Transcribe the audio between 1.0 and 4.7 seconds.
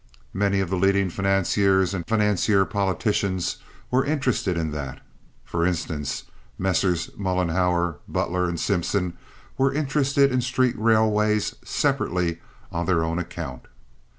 financiers and financier politicians were interested